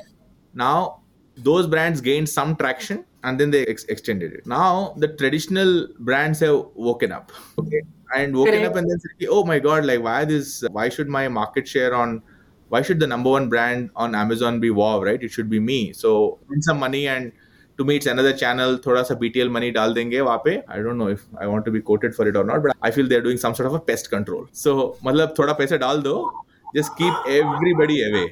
[0.55, 1.01] Now
[1.37, 4.47] those brands gained some traction and then they ex- extended it.
[4.47, 7.33] Now the traditional brands have woken up.
[7.59, 7.83] Okay.
[8.15, 11.29] And woken up and then said, oh my god, like why this why should my
[11.29, 12.23] market share on
[12.69, 15.23] why should the number one brand on Amazon be WoW, right?
[15.23, 15.93] It should be me.
[15.93, 17.33] So win some money and
[17.78, 20.98] to me it's another channel थोड़ा सा BTL money डाल देंगे वहाँ पे I don't
[21.04, 23.26] know if I want to be quoted for it or not but I feel they're
[23.28, 26.16] doing some sort of a pest control so मतलब थोड़ा पैसा डाल दो
[26.76, 28.28] just keep everybody away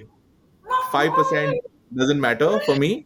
[0.92, 1.58] 5%
[1.96, 3.06] doesn't matter for me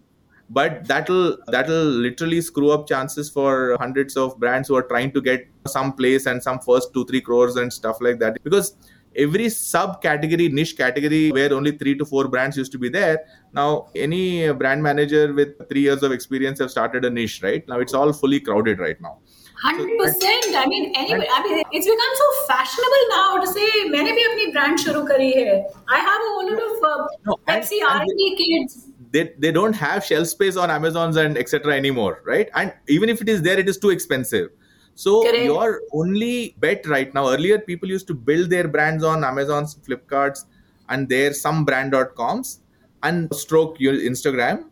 [0.49, 5.21] but that'll that'll literally screw up chances for hundreds of brands who are trying to
[5.21, 8.75] get some place and some first two three crores and stuff like that because
[9.19, 13.19] every subcategory niche category where only three to four brands used to be there
[13.54, 17.80] now any brand manager with three years of experience have started a niche right now
[17.80, 19.17] it's all fully crowded right now
[19.63, 20.56] Hundred percent.
[20.56, 24.51] I mean, anyway, I mean, it's become so fashionable now to say, "मैंने भी अपनी
[24.54, 28.88] brand शुरू करी है." I have a whole lot of uh, no, Pepsi R&D kids.
[29.12, 31.73] They, they don't have shelf space on Amazons and etc.
[31.73, 32.49] anymore, right?
[32.54, 34.49] And even if it is there, it is too expensive.
[34.94, 35.44] So Correct.
[35.44, 40.44] your only bet right now, earlier people used to build their brands on Amazon's, Flipkarts,
[40.88, 42.61] and their some brand.coms
[43.03, 44.64] and stroke your Instagram.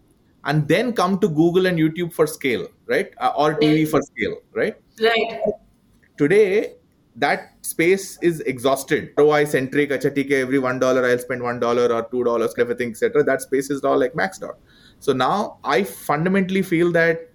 [0.44, 3.10] and then come to Google and YouTube for scale, right?
[3.18, 4.76] Uh, or TV for scale, right?
[5.00, 5.40] Right.
[6.16, 6.74] Today,
[7.16, 9.12] that space is exhausted.
[9.18, 13.24] ROI centric, acha, every one dollar I'll spend one dollar or two dollars, everything, etc.
[13.24, 14.58] That space is all like maxed out.
[15.00, 17.27] So now I fundamentally feel that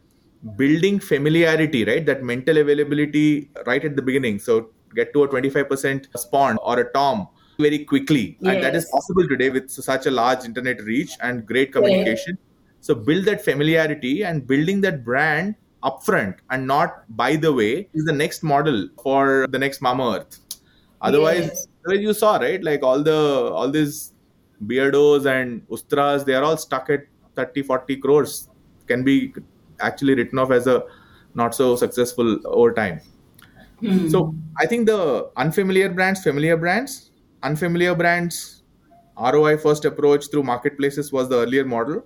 [0.56, 2.06] building familiarity, right?
[2.06, 4.39] That mental availability right at the beginning.
[4.39, 7.27] So get to a 25% spawn or a tom
[7.60, 8.38] very quickly.
[8.39, 8.56] Yes.
[8.56, 12.38] And that is possible today with such a large internet reach and great communication.
[12.82, 18.06] So build that familiarity and building that brand upfront and not by the way is
[18.06, 20.39] the next model for the next Mamaearth.
[21.01, 21.99] Otherwise, yes.
[21.99, 22.63] you saw, right?
[22.63, 24.13] Like all the all these
[24.65, 27.01] beardos and Ustraas, they are all stuck at
[27.36, 28.49] 30, 40 crores.
[28.88, 29.34] Can be
[29.80, 30.84] actually written off as a
[31.36, 33.02] not so successful over time.
[33.80, 34.08] Hmm.
[34.10, 38.64] So I think the unfamiliar brands, familiar brands, unfamiliar brands,
[39.20, 42.06] ROI first approach through marketplaces was the earlier model.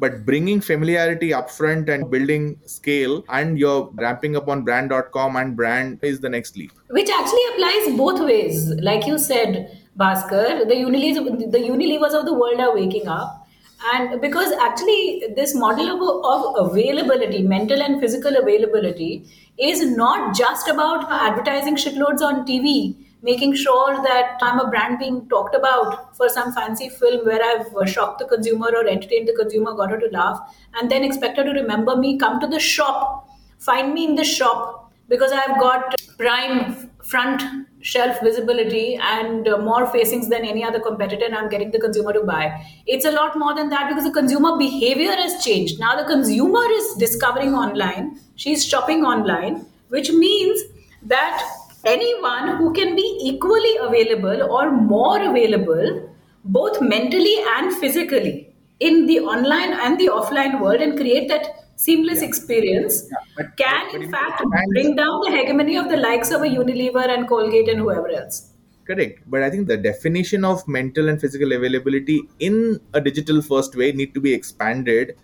[0.00, 5.98] But bringing familiarity upfront and building scale and you're ramping up on brand.com and brand
[6.02, 6.70] is the next leap.
[6.90, 8.68] Which actually applies both ways.
[8.80, 13.37] Like you said, Bhaskar, the Unilevers, the Unilevers of the world are waking up
[13.84, 19.24] and because actually this model of, of availability mental and physical availability
[19.56, 25.28] is not just about advertising shitloads on tv making sure that i'm a brand being
[25.28, 29.72] talked about for some fancy film where i've shocked the consumer or entertained the consumer
[29.74, 30.40] got her to laugh
[30.74, 34.24] and then expect her to remember me come to the shop find me in the
[34.24, 40.80] shop because i've got prime front shelf visibility and uh, more facings than any other
[40.80, 42.64] competitor and i'm getting the consumer to buy.
[42.86, 45.78] It's a lot more than that because the consumer behavior has changed.
[45.78, 50.60] Now the consumer is discovering online she's shopping online which means
[51.02, 51.42] that
[51.84, 56.10] anyone who can be equally available or more available
[56.44, 58.48] both mentally and physically
[58.80, 62.28] in the online and the offline world and create that seamless yeah.
[62.28, 67.08] experience yeah, can in fact bring down the hegemony of the likes of a Unilever
[67.08, 68.50] and Colgate and whoever else.
[68.84, 69.20] Correct.
[69.26, 73.92] But I think the definition of mental and physical availability in a digital first way
[73.92, 75.16] need to be expanded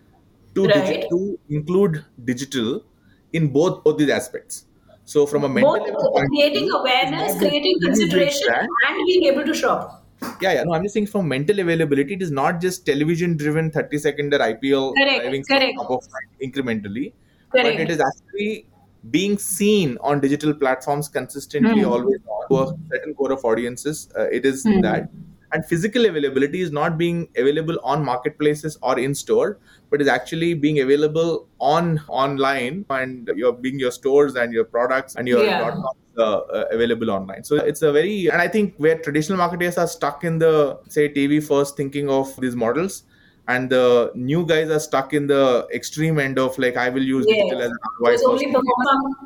[0.55, 0.77] to, right.
[0.77, 2.85] digi- to include digital
[3.33, 4.67] in both, both these aspects.
[5.07, 10.04] So from a mental both creating awareness, creating consideration, and being able to shop
[10.41, 10.65] yeah, yeah.
[10.65, 14.35] No, I'm just saying from mental availability, it is not just television driven 30 second
[14.35, 15.79] or IPL correct, driving correct.
[15.79, 16.09] top of
[16.43, 17.13] incrementally,
[17.51, 17.77] correct.
[17.77, 18.67] but it is actually
[19.11, 21.91] being seen on digital platforms consistently, mm.
[21.91, 24.09] always on to a certain core of audiences.
[24.19, 24.83] Uh, it is mm.
[24.83, 25.09] that.
[25.55, 30.55] And physical availability is not being available on marketplaces or in store, but is actually
[30.55, 35.71] being available on online and you're being your stores and your products and your yeah
[36.19, 37.45] uh, available online.
[37.45, 41.09] So it's a very, and I think where traditional marketers are stuck in the, say,
[41.09, 43.05] TV first thinking of these models,
[43.49, 47.27] and the new guys are stuck in the extreme end of like, I will use
[47.29, 47.37] yes.
[47.37, 48.23] digital as an otherwise.
[48.23, 49.17] Only performance.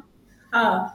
[0.53, 0.89] Uh,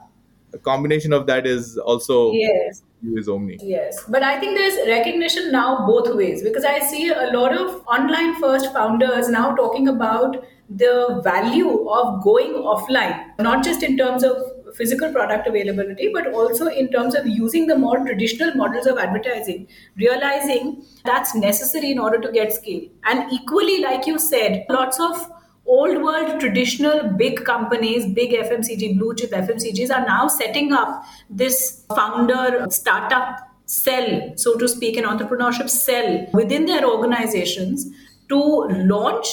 [0.54, 3.58] a combination of that is also yes is Omni.
[3.62, 7.82] Yes, but I think there's recognition now both ways because I see a lot of
[7.86, 14.24] online first founders now talking about the value of going offline, not just in terms
[14.24, 14.36] of
[14.74, 19.68] physical product availability, but also in terms of using the more traditional models of advertising,
[19.96, 22.88] realizing that's necessary in order to get scale.
[23.04, 25.30] And equally, like you said, lots of
[25.66, 31.84] old world traditional big companies, big FMCG, blue chip FMCGs are now setting up this
[31.94, 37.86] founder startup cell, so to speak, an entrepreneurship cell within their organizations
[38.28, 39.26] to launch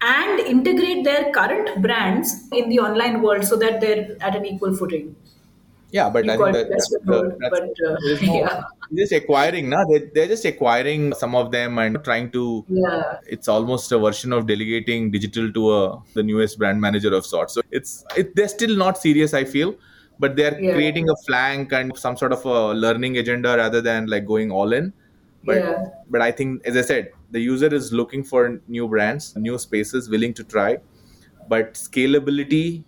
[0.00, 4.76] and integrate their current brands in the online world so that they're at an equal
[4.76, 5.14] footing.
[5.90, 8.62] Yeah, but you I think that, that's, that's, but, uh, yeah.
[8.94, 9.84] just acquiring, na?
[9.86, 12.64] They, they're just acquiring some of them and trying to.
[12.68, 13.16] Yeah.
[13.26, 17.54] It's almost a version of delegating digital to a the newest brand manager of sorts.
[17.54, 19.76] So it's it, they're still not serious, I feel,
[20.18, 20.74] but they're yeah.
[20.74, 24.74] creating a flank and some sort of a learning agenda rather than like going all
[24.74, 24.92] in.
[25.44, 25.84] But yeah.
[26.10, 30.10] but I think, as I said, the user is looking for new brands, new spaces,
[30.10, 30.78] willing to try.
[31.48, 32.84] But scalability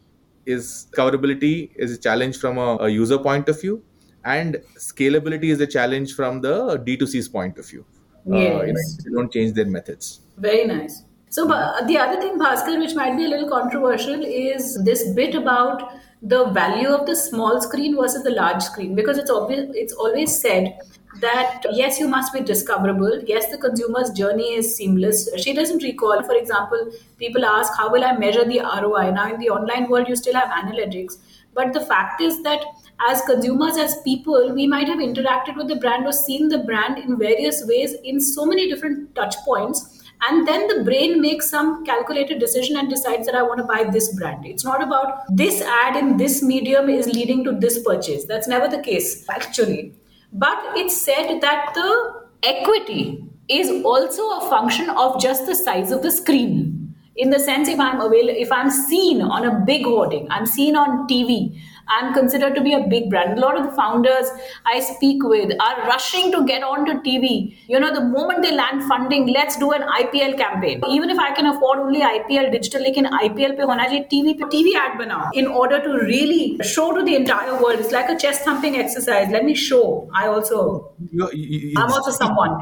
[0.50, 3.82] is coverability is a challenge from a, a user point of view,
[4.24, 7.84] and scalability is a challenge from the D2C's point of view.
[8.26, 8.60] Yes.
[8.60, 10.20] Uh, you know, they don't change their methods.
[10.36, 11.02] Very nice.
[11.30, 15.92] So the other thing, Bhaskar, which might be a little controversial, is this bit about
[16.22, 19.70] the value of the small screen versus the large screen, because it's obvious.
[19.74, 20.78] It's always said
[21.20, 23.22] that yes, you must be discoverable.
[23.26, 25.28] Yes, the consumer's journey is seamless.
[25.38, 29.12] She doesn't recall, for example, people ask, How will I measure the ROI?
[29.12, 31.14] Now, in the online world, you still have analytics.
[31.54, 32.62] But the fact is that
[33.08, 36.98] as consumers, as people, we might have interacted with the brand or seen the brand
[36.98, 41.84] in various ways in so many different touch points and then the brain makes some
[41.84, 44.44] calculated decision and decides that I want to buy this brand.
[44.44, 48.24] It's not about this ad in this medium is leading to this purchase.
[48.24, 49.94] That's never the case, actually.
[50.32, 56.02] But it's said that the equity is also a function of just the size of
[56.02, 60.26] the screen in the sense if i'm available if i'm seen on a big hoarding
[60.30, 61.60] i'm seen on tv
[61.95, 64.29] i'm considered to be a big brand a lot of the founders
[64.73, 67.31] i speak with are rushing to get onto tv
[67.73, 71.29] you know the moment they land funding let's do an ipl campaign even if i
[71.39, 75.29] can afford only ipl digital लेकिन ipl पे होना चाहिए tv पे tv ad बनाओ
[75.43, 76.41] in order to really
[76.73, 79.83] show to the entire world it's like a chest thumping exercise let me show
[80.23, 80.63] i also
[81.19, 82.57] You- you- i'm also someone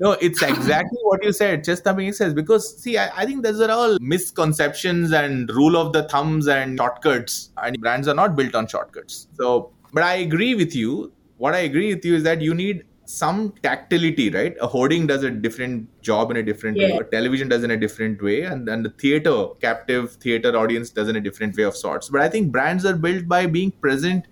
[0.00, 1.62] No, it's exactly what you said.
[1.62, 2.32] Just thumbing exercise.
[2.32, 6.78] Because see, I, I think those are all misconceptions and rule of the thumbs and
[6.78, 7.50] shortcuts.
[7.62, 9.28] And brands are not built on shortcuts.
[9.34, 11.12] So, but I agree with you.
[11.36, 14.56] What I agree with you is that you need some tactility, right?
[14.60, 16.92] A hoarding does a different job in a different way.
[16.92, 21.08] A television does in a different way, and then the theater, captive theater audience does
[21.08, 22.08] in a different way of sorts.
[22.08, 24.26] But I think brands are built by being present,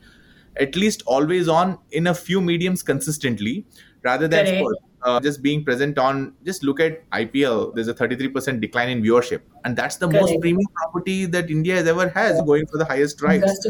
[0.60, 3.66] at least always on in a few mediums consistently,
[4.02, 4.62] rather than Correct.
[5.02, 9.42] Uh, just being present on just look at IPL there's a 33% decline in viewership.
[9.64, 13.22] And that's the most premium property that India has ever has going for the highest
[13.22, 13.66] rights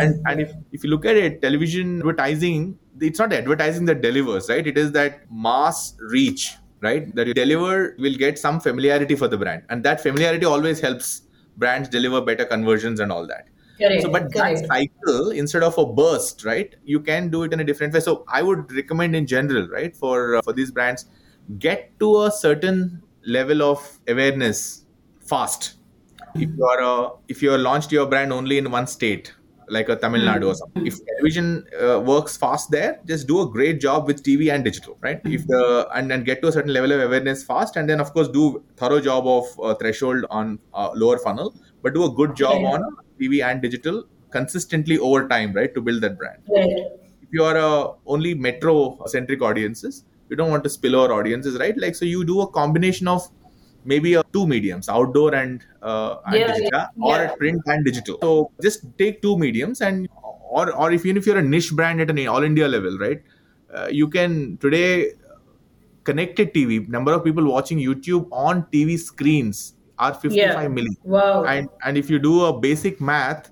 [0.00, 4.48] and and if, if you look at it television advertising it's not advertising that delivers
[4.48, 4.66] right?
[4.66, 7.14] It is that mass reach right?
[7.14, 9.62] That you deliver will get some familiarity for the brand.
[9.70, 11.22] And that familiarity always helps
[11.56, 13.48] brands deliver better conversions and all that
[13.78, 14.60] Correct, so, but correct.
[14.60, 18.00] that cycle, instead of a burst, right, you can do it in a different way.
[18.00, 21.06] So, I would recommend in general, right, for uh, for these brands,
[21.58, 24.84] get to a certain level of awareness
[25.20, 25.74] fast.
[26.34, 29.32] If you are a, if you are launched your brand only in one state,
[29.68, 33.46] like a Tamil Nadu or something, if television uh, works fast there, just do a
[33.48, 35.20] great job with TV and digital, right?
[35.24, 38.12] If the and and get to a certain level of awareness fast, and then of
[38.12, 42.36] course do thorough job of uh, threshold on uh, lower funnel, but do a good
[42.36, 42.84] job on
[43.18, 46.42] TV and digital consistently over time, right, to build that brand.
[46.48, 46.68] Right.
[47.22, 51.58] If you are uh, only metro centric audiences, you don't want to spill over audiences,
[51.58, 51.76] right?
[51.76, 53.28] Like, so you do a combination of
[53.84, 57.34] maybe uh, two mediums, outdoor and, uh, and Yeah, digital, yeah, or yeah.
[57.36, 58.18] print and digital.
[58.20, 60.08] So just take two mediums and,
[60.48, 63.22] or, or if even if you're a niche brand at an all India level, right,
[63.72, 65.12] uh, you can today
[66.04, 70.68] connected TV, number of people watching YouTube on TV screens are 55 Yeah.
[70.68, 71.44] million Wow.
[71.44, 73.50] and and if you do a basic math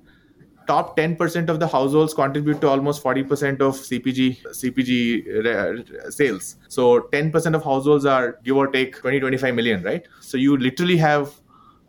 [0.66, 7.54] top 10% of the households contribute to almost 40% of cpg cpg sales so 10%
[7.54, 11.34] of households are give or take 20 25 million right so you literally have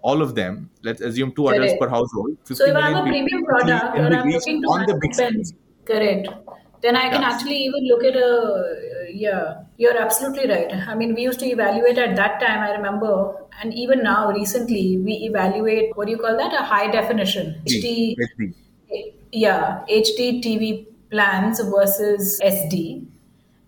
[0.02, 3.46] all of them let's assume two adults per household So if I have a premium
[3.46, 5.54] product be I'm looking to on the big spend,
[5.86, 6.28] correct,
[6.82, 7.30] then I can Yeah.
[7.30, 8.28] actually even look at a
[9.24, 9.64] yeah.
[9.78, 10.72] You're absolutely right.
[10.92, 12.60] I mean, we used to evaluate at that time.
[12.68, 13.12] I remember,
[13.62, 16.54] and even now, recently, we evaluate what do you call that?
[16.54, 18.54] A high definition HD, HD.
[19.32, 23.06] yeah, HD TV plans versus SD.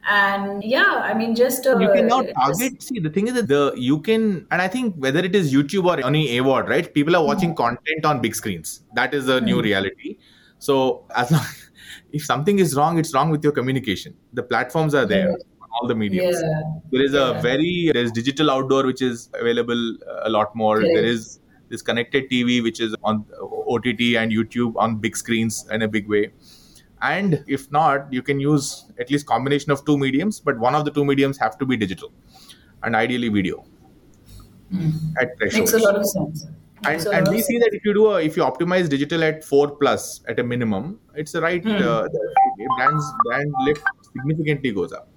[0.09, 2.81] And yeah, I mean, just uh, you can now just- target.
[2.81, 5.85] See, the thing is that the you can, and I think whether it is YouTube
[5.85, 6.93] or any award right?
[6.93, 7.75] People are watching mm-hmm.
[7.75, 8.81] content on big screens.
[8.95, 9.63] That is the new mm-hmm.
[9.63, 10.17] reality.
[10.59, 11.45] So as long
[12.11, 14.15] if something is wrong, it's wrong with your communication.
[14.33, 15.37] The platforms are there on
[15.71, 16.41] all the mediums.
[16.41, 16.61] Yeah.
[16.91, 17.41] There is a Yeah.
[17.41, 20.77] very there's digital outdoor which is available uh, a lot more.
[20.77, 20.93] Correct.
[20.95, 21.39] There is
[21.69, 26.07] this connected TV which is on OTT and YouTube on big screens in a big
[26.07, 26.31] way.
[27.01, 30.85] And if not, you can use at least combination of two mediums, but one of
[30.85, 32.11] the two mediums have to be digital
[32.83, 33.65] and ideally video
[35.19, 36.45] at makes a lot of sense.
[36.85, 39.43] And, a and we see that if you do a, if you optimize digital at
[39.43, 41.71] four plus at a minimum, it's the right Hmm.
[41.71, 42.07] uh,
[42.77, 45.09] brand's brand lift significantly goes up.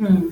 [0.00, 0.28] Hmm.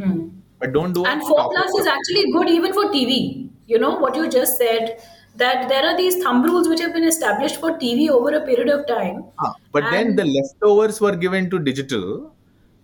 [0.00, 0.28] Hmm.
[0.58, 3.48] But don't do And 4 Plus is actually good even for TV.
[3.66, 5.02] You know what you just said
[5.36, 8.68] that there are these thumb rules which have been established for TV over a period
[8.68, 9.24] of time.
[9.38, 12.34] Ah, but then the leftovers were given to digital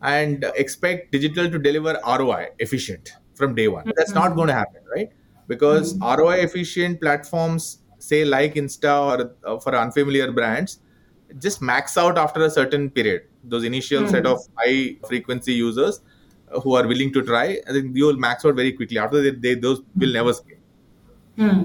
[0.03, 3.93] and expect digital to deliver ROI efficient from day one.
[3.97, 4.37] That's not hmm.
[4.37, 5.11] going to happen, right?
[5.49, 10.81] Because ROI efficient platforms, say like Insta or uh, for unfamiliar brands,
[11.39, 13.23] just max out after a certain period.
[13.45, 16.01] Those initial set of high frequency users
[16.63, 18.99] who are willing to try, I think you will max out very quickly.
[18.99, 20.59] After that, they, those will never scale.
[21.37, 21.63] Hmm.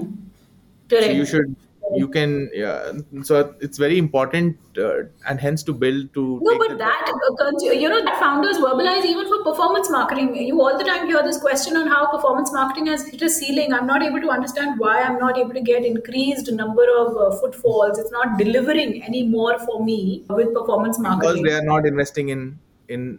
[0.90, 1.56] So you should,
[1.94, 2.92] you can, yeah.
[3.22, 6.38] So it's very important uh, and hence to build to.
[6.42, 10.36] No, but that, uh, you know, that founders verbalize even for performance marketing.
[10.36, 13.72] You all the time hear this question on how performance marketing has hit a ceiling.
[13.72, 17.36] I'm not able to understand why I'm not able to get increased number of uh,
[17.38, 17.98] footfalls.
[17.98, 22.28] It's not delivering any more for me with performance marketing because they are not investing
[22.28, 22.58] in
[22.88, 23.18] in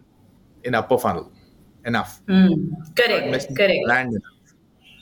[0.62, 1.32] in upper funnel
[1.86, 2.20] enough.
[2.26, 2.72] Hmm.
[2.96, 3.86] Correct, correct.
[3.86, 4.34] brand enough.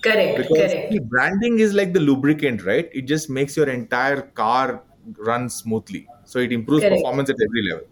[0.02, 0.36] Correct.
[0.36, 0.92] Because correct.
[0.92, 2.90] see, branding is like the lubricant, right?
[2.92, 4.82] It just makes your entire car
[5.18, 6.08] run smoothly.
[6.24, 6.96] So it improves Correct.
[6.96, 7.86] performance at every level.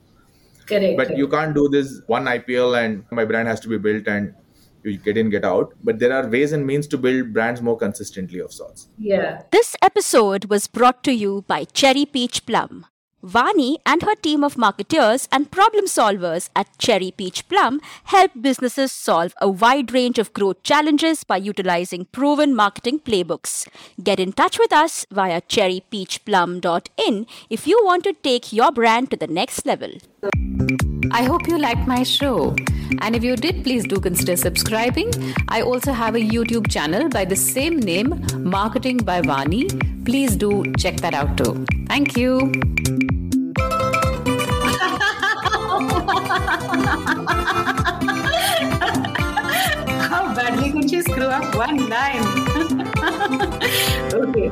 [0.67, 0.97] Correct.
[0.97, 4.35] But you can't do this one IPL and my brand has to be built and
[4.83, 5.75] you get in, get out.
[5.85, 8.89] But there are ways and means to build brands more consistently of sorts.
[8.99, 9.43] Yeah.
[9.53, 12.87] This episode was brought to you by Cherry Peach Plum.
[13.25, 18.93] Vani and her team of marketeers and problem solvers at Cherry Peach Plum help businesses
[18.93, 23.69] solve a wide range of growth challenges by utilizing proven marketing playbooks.
[24.03, 29.17] Get in touch with us via cherrypeachplum.in if you want to take your brand to
[29.17, 29.91] the next level.
[31.13, 32.55] I hope you liked my show.
[33.01, 35.11] And if you did, please do consider subscribing.
[35.49, 39.69] I also have a YouTube channel by the same name, Marketing by Vani.
[40.05, 41.67] Please do check that out too.
[41.89, 42.53] Thank you.
[50.11, 52.23] How badly could you screw up one line?
[54.15, 54.51] okay.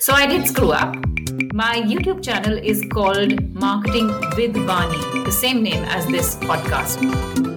[0.00, 1.13] So I did screw up.
[1.52, 4.06] My YouTube channel is called Marketing
[4.36, 7.53] with Vani, the same name as this podcast.